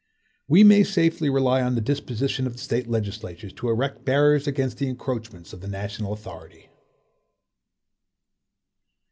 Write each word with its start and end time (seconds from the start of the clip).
We 0.47 0.63
may 0.63 0.83
safely 0.83 1.29
rely 1.29 1.61
on 1.61 1.75
the 1.75 1.79
disposition 1.79 2.47
of 2.47 2.53
the 2.53 2.57
State 2.57 2.87
legislatures 2.89 3.53
to 3.53 3.69
erect 3.69 4.03
barriers 4.03 4.47
against 4.47 4.79
the 4.79 4.89
encroachments 4.89 5.53
of 5.53 5.61
the 5.61 5.67
national 5.67 6.11
authority. 6.11 6.69